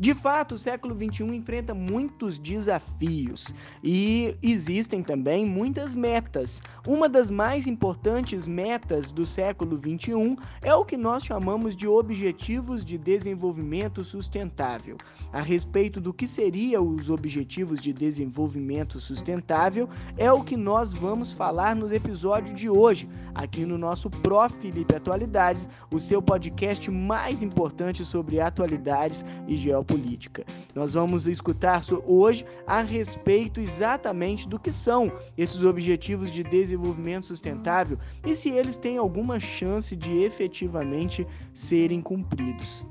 [0.00, 3.54] De fato, o século XXI enfrenta muitos desafios
[3.84, 6.62] e existem também muitas metas.
[6.88, 12.82] Uma das mais importantes metas do século XXI é o que nós chamamos de Objetivos
[12.82, 14.96] de Desenvolvimento Sustentável.
[15.34, 19.86] A respeito do que seriam os Objetivos de Desenvolvimento Sustentável,
[20.16, 24.96] é o que nós vamos falar no episódio de hoje, aqui no nosso Pro Felipe
[24.96, 30.44] Atualidades, o seu podcast mais importante sobre atualidades e geopolítica política.
[30.74, 37.98] Nós vamos escutar hoje a respeito exatamente do que são esses objetivos de desenvolvimento sustentável
[38.24, 42.86] e se eles têm alguma chance de efetivamente serem cumpridos.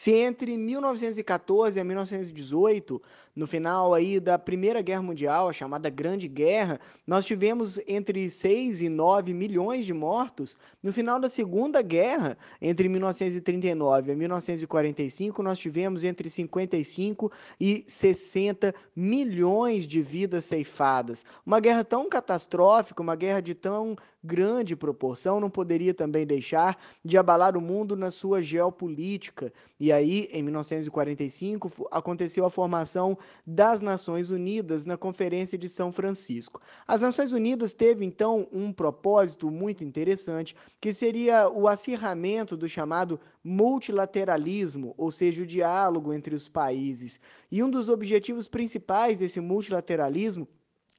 [0.00, 3.02] Se entre 1914 e 1918,
[3.36, 8.80] no final aí da Primeira Guerra Mundial, a chamada Grande Guerra, nós tivemos entre 6
[8.80, 15.58] e 9 milhões de mortos, no final da Segunda Guerra, entre 1939 e 1945, nós
[15.58, 21.26] tivemos entre 55 e 60 milhões de vidas ceifadas.
[21.44, 27.16] Uma guerra tão catastrófica, uma guerra de tão grande proporção não poderia também deixar de
[27.16, 29.52] abalar o mundo na sua geopolítica.
[29.78, 36.60] E aí, em 1945, aconteceu a formação das Nações Unidas na Conferência de São Francisco.
[36.86, 43.18] As Nações Unidas teve então um propósito muito interessante, que seria o acirramento do chamado
[43.42, 47.20] multilateralismo, ou seja, o diálogo entre os países.
[47.50, 50.46] E um dos objetivos principais desse multilateralismo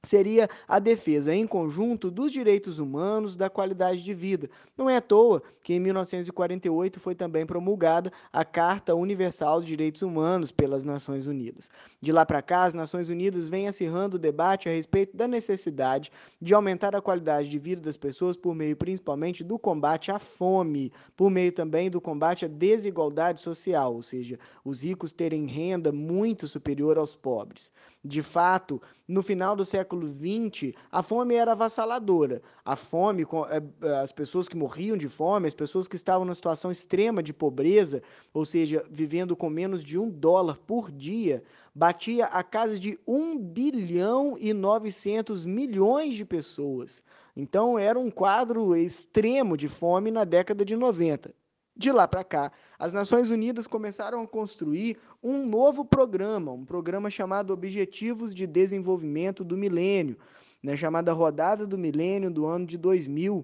[0.03, 4.49] seria a defesa em conjunto dos direitos humanos, da qualidade de vida.
[4.75, 10.01] Não é à toa que em 1948 foi também promulgada a Carta Universal dos Direitos
[10.01, 11.69] Humanos pelas Nações Unidas.
[12.01, 16.11] De lá para cá, as Nações Unidas vêm acirrando o debate a respeito da necessidade
[16.41, 20.91] de aumentar a qualidade de vida das pessoas por meio principalmente do combate à fome,
[21.15, 26.47] por meio também do combate à desigualdade social, ou seja, os ricos terem renda muito
[26.47, 27.71] superior aos pobres.
[28.03, 32.41] De fato, no final do século XX, a fome era avassaladora.
[32.63, 36.33] A fome, é, é, as pessoas que morriam de fome, as pessoas que estavam numa
[36.33, 38.01] situação extrema de pobreza,
[38.33, 41.43] ou seja, vivendo com menos de um dólar por dia,
[41.75, 47.03] batia a casa de 1 bilhão e 900 milhões de pessoas.
[47.35, 51.33] Então, era um quadro extremo de fome na década de 90.
[51.81, 57.09] De lá para cá, as Nações Unidas começaram a construir um novo programa, um programa
[57.09, 60.15] chamado Objetivos de Desenvolvimento do Milênio,
[60.61, 63.43] né, chamada Rodada do Milênio do ano de 2000.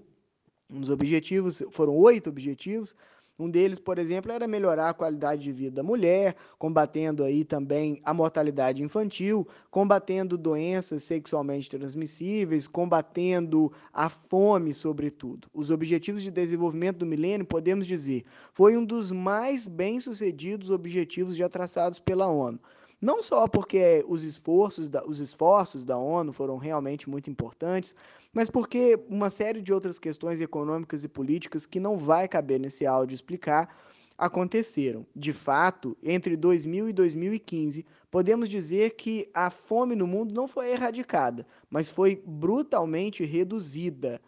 [0.70, 2.96] Os objetivos foram oito objetivos,
[3.40, 8.02] um deles, por exemplo, era melhorar a qualidade de vida da mulher, combatendo aí também
[8.03, 15.48] a mortalidade infantil, combatendo doenças sexualmente transmissíveis, combatendo a fome, sobretudo.
[15.53, 21.48] Os Objetivos de Desenvolvimento do Milênio, podemos dizer, foi um dos mais bem-sucedidos objetivos já
[21.48, 22.59] traçados pela ONU.
[23.00, 27.94] Não só porque os esforços, da, os esforços da ONU foram realmente muito importantes,
[28.34, 32.88] mas porque uma série de outras questões econômicas e políticas que não vai caber nesse
[32.88, 33.69] áudio explicar
[34.18, 35.06] aconteceram.
[35.16, 40.72] De fato, entre 2000 e 2015, podemos dizer que a fome no mundo não foi
[40.72, 44.19] erradicada, mas foi brutalmente reduzida.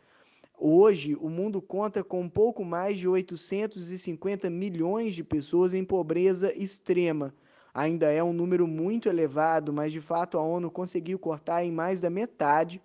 [0.56, 6.54] Hoje, o mundo conta com um pouco mais de 850 milhões de pessoas em pobreza
[6.56, 7.34] extrema.
[7.74, 12.02] Ainda é um número muito elevado, mas de fato a ONU conseguiu cortar em mais
[12.02, 12.82] da metade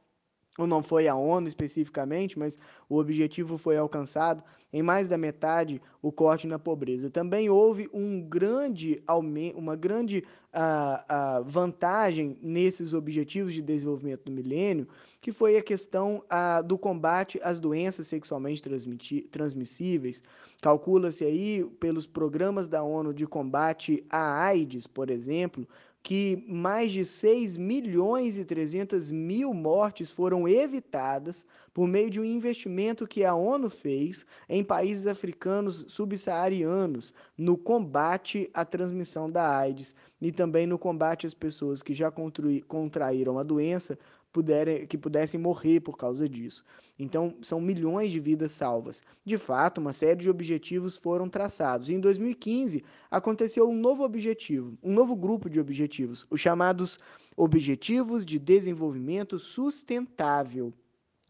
[0.58, 4.42] ou não foi a ONU especificamente, mas o objetivo foi alcançado,
[4.72, 7.08] em mais da metade o corte na pobreza.
[7.08, 9.02] Também houve um grande
[9.54, 14.88] uma grande uh, uh, vantagem nesses objetivos de desenvolvimento do milênio,
[15.20, 18.62] que foi a questão uh, do combate às doenças sexualmente
[19.30, 20.22] transmissíveis.
[20.60, 25.68] Calcula-se aí, pelos programas da ONU de combate à AIDS, por exemplo,
[26.04, 32.24] que mais de 6 milhões e 300 mil mortes foram evitadas por meio de um
[32.24, 39.96] investimento que a ONU fez em países africanos subsaarianos no combate à transmissão da AIDS
[40.20, 42.12] e também no combate às pessoas que já
[42.68, 43.98] contraíram a doença
[44.34, 46.64] puderem, que pudessem morrer por causa disso.
[46.98, 49.00] Então, são milhões de vidas salvas.
[49.24, 51.88] De fato, uma série de objetivos foram traçados.
[51.88, 56.98] Em 2015, aconteceu um novo objetivo, um novo grupo de objetivos, os chamados
[57.36, 60.72] Objetivos de Desenvolvimento Sustentável.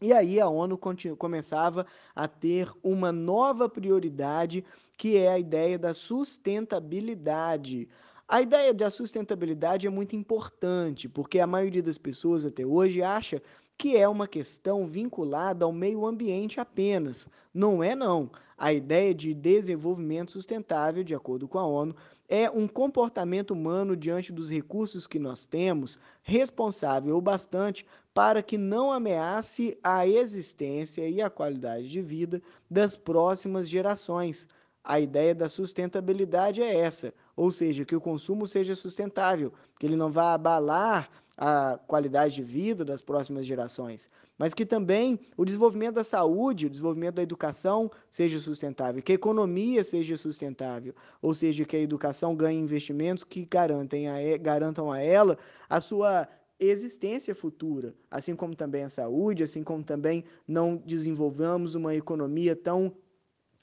[0.01, 0.77] E aí a ONU
[1.17, 1.85] começava
[2.15, 4.65] a ter uma nova prioridade,
[4.97, 7.87] que é a ideia da sustentabilidade.
[8.27, 13.39] A ideia da sustentabilidade é muito importante, porque a maioria das pessoas até hoje acha
[13.77, 17.29] que é uma questão vinculada ao meio ambiente apenas.
[17.53, 18.31] Não é não.
[18.57, 21.95] A ideia de desenvolvimento sustentável, de acordo com a ONU,
[22.27, 28.57] é um comportamento humano diante dos recursos que nós temos, responsável o bastante para que
[28.57, 32.41] não ameace a existência e a qualidade de vida
[32.71, 34.47] das próximas gerações.
[34.87, 39.95] A ideia da sustentabilidade é essa, ou seja, que o consumo seja sustentável, que ele
[39.95, 45.95] não vá abalar a qualidade de vida das próximas gerações, mas que também o desenvolvimento
[45.95, 51.65] da saúde, o desenvolvimento da educação seja sustentável, que a economia seja sustentável, ou seja,
[51.65, 55.35] que a educação ganhe investimentos que garantem a, garantam a ela
[55.67, 56.27] a sua
[56.59, 62.93] existência futura, assim como também a saúde, assim como também não desenvolvamos uma economia tão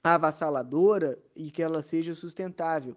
[0.02, 2.96] avassaladora e que ela seja sustentável.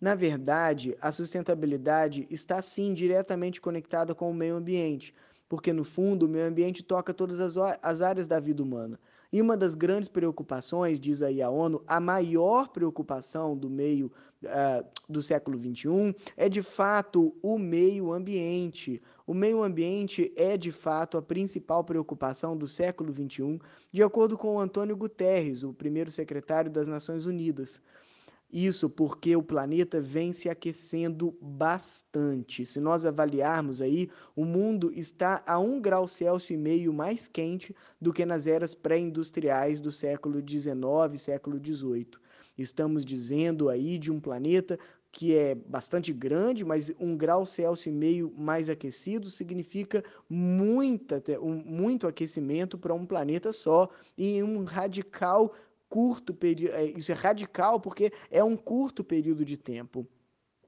[0.00, 5.14] Na verdade, a sustentabilidade está sim diretamente conectada com o meio ambiente,
[5.48, 8.98] porque no fundo o meio ambiente toca todas as, as áreas da vida humana.
[9.32, 14.12] E uma das grandes preocupações, diz aí a ONU, a maior preocupação do meio
[14.44, 19.02] uh, do século XXI é de fato o meio ambiente.
[19.26, 23.58] O meio ambiente é de fato a principal preocupação do século XXI,
[23.90, 27.80] de acordo com Antônio Guterres, o primeiro secretário das Nações Unidas.
[28.52, 32.66] Isso porque o planeta vem se aquecendo bastante.
[32.66, 37.74] Se nós avaliarmos aí, o mundo está a um grau Celsius e meio mais quente
[37.98, 42.10] do que nas eras pré-industriais do século XIX, século XVIII.
[42.56, 44.78] Estamos dizendo aí de um planeta
[45.14, 51.22] que é bastante grande, mas um grau Celsius e meio mais aquecido significa muita,
[51.64, 53.88] muito aquecimento para um planeta só
[54.18, 55.54] e um radical
[55.88, 60.04] curto período, é, isso é radical porque é um curto período de tempo.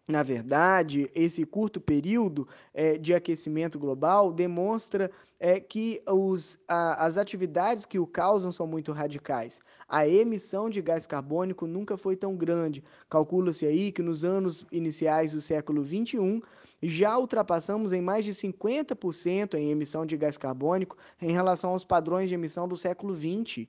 [0.09, 5.11] Na verdade, esse curto período é, de aquecimento global demonstra
[5.41, 9.61] é, que os, a, as atividades que o causam são muito radicais.
[9.89, 12.85] A emissão de gás carbônico nunca foi tão grande.
[13.11, 16.41] Calcula-se aí que nos anos iniciais do século XXI
[16.81, 22.29] já ultrapassamos em mais de 50% em emissão de gás carbônico em relação aos padrões
[22.29, 23.67] de emissão do século XX.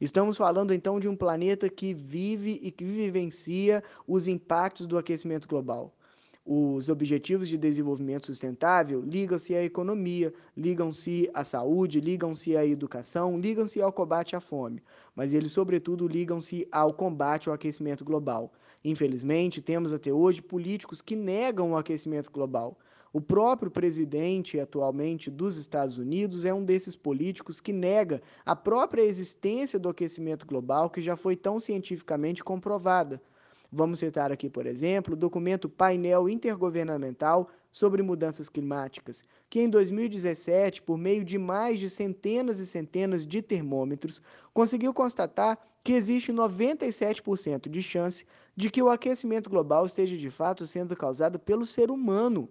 [0.00, 5.46] Estamos falando então de um planeta que vive e que vivencia os impactos do aquecimento
[5.46, 5.92] global.
[6.42, 13.82] Os objetivos de desenvolvimento sustentável ligam-se à economia, ligam-se à saúde, ligam-se à educação, ligam-se
[13.82, 14.82] ao combate à fome,
[15.14, 18.50] mas eles, sobretudo, ligam-se ao combate ao aquecimento global.
[18.82, 22.78] Infelizmente, temos até hoje políticos que negam o aquecimento global.
[23.12, 29.02] O próprio presidente atualmente dos Estados Unidos é um desses políticos que nega a própria
[29.02, 33.20] existência do aquecimento global, que já foi tão cientificamente comprovada.
[33.72, 40.80] Vamos citar aqui, por exemplo, o documento Painel Intergovernamental sobre Mudanças Climáticas, que em 2017,
[40.80, 44.22] por meio de mais de centenas e centenas de termômetros,
[44.54, 48.24] conseguiu constatar que existe 97% de chance
[48.54, 52.48] de que o aquecimento global esteja de fato sendo causado pelo ser humano.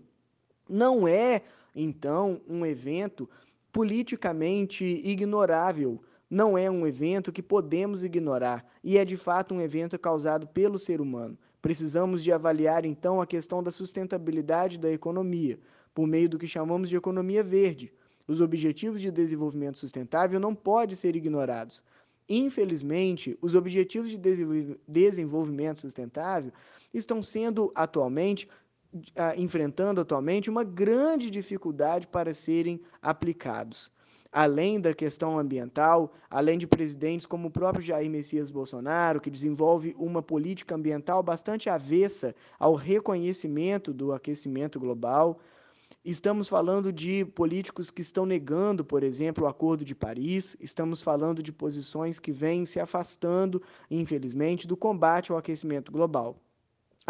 [0.70, 1.42] Não é,
[1.76, 3.28] então, um evento
[3.72, 6.02] politicamente ignorável.
[6.30, 10.78] Não é um evento que podemos ignorar e é de fato um evento causado pelo
[10.78, 11.36] ser humano.
[11.60, 15.60] Precisamos de avaliar então a questão da sustentabilidade da economia
[15.94, 17.92] por meio do que chamamos de economia verde.
[18.28, 21.84] Os objetivos de desenvolvimento sustentável não podem ser ignorados.
[22.30, 26.54] Infelizmente, os objetivos de desenvolvimento sustentável
[26.94, 28.48] estão sendo atualmente
[29.38, 33.92] enfrentando atualmente uma grande dificuldade para serem aplicados.
[34.32, 39.96] Além da questão ambiental, além de presidentes como o próprio Jair Messias Bolsonaro, que desenvolve
[39.98, 45.40] uma política ambiental bastante avessa ao reconhecimento do aquecimento global,
[46.06, 51.44] Estamos falando de políticos que estão negando, por exemplo, o Acordo de Paris, estamos falando
[51.44, 56.40] de posições que vêm se afastando, infelizmente, do combate ao aquecimento global.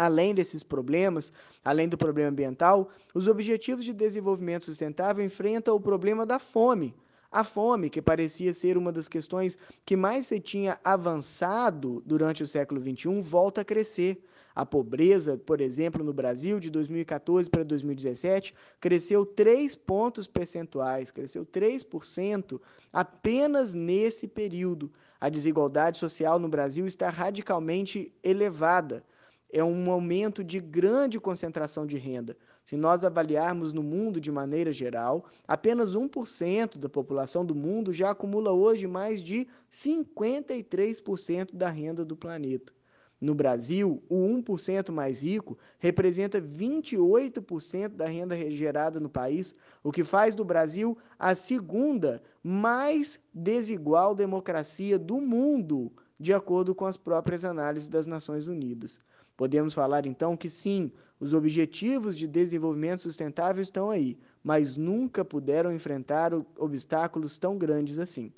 [0.00, 1.30] Além desses problemas,
[1.62, 6.94] além do problema ambiental, os Objetivos de Desenvolvimento Sustentável enfrentam o problema da fome.
[7.30, 12.46] A fome, que parecia ser uma das questões que mais se tinha avançado durante o
[12.46, 14.24] século XXI, volta a crescer.
[14.54, 21.44] A pobreza, por exemplo, no Brasil, de 2014 para 2017, cresceu 3 pontos percentuais, cresceu
[21.44, 22.58] 3%
[22.90, 24.90] apenas nesse período.
[25.20, 29.04] A desigualdade social no Brasil está radicalmente elevada
[29.52, 32.36] é um momento de grande concentração de renda.
[32.64, 38.10] Se nós avaliarmos no mundo de maneira geral, apenas 1% da população do mundo já
[38.10, 42.72] acumula hoje mais de 53% da renda do planeta.
[43.20, 49.54] No Brasil, o 1% mais rico representa 28% da renda gerada no país,
[49.84, 56.86] o que faz do Brasil a segunda mais desigual democracia do mundo, de acordo com
[56.86, 59.00] as próprias análises das Nações Unidas.
[59.40, 65.72] Podemos falar então que sim, os objetivos de desenvolvimento sustentável estão aí, mas nunca puderam
[65.72, 68.34] enfrentar obstáculos tão grandes assim.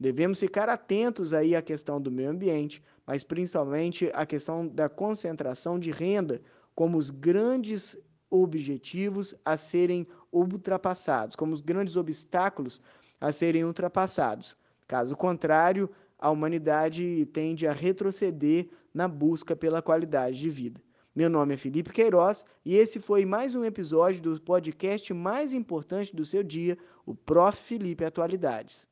[0.00, 5.78] Devemos ficar atentos aí à questão do meio ambiente, mas principalmente à questão da concentração
[5.78, 6.40] de renda
[6.74, 7.94] como os grandes
[8.30, 12.80] objetivos a serem ultrapassados, como os grandes obstáculos
[13.20, 14.56] a serem ultrapassados.
[14.88, 20.80] Caso contrário, a humanidade tende a retroceder na busca pela qualidade de vida.
[21.14, 26.16] Meu nome é Felipe Queiroz e esse foi mais um episódio do podcast mais importante
[26.16, 27.58] do seu dia, o Prof.
[27.62, 28.88] Felipe Atualidades.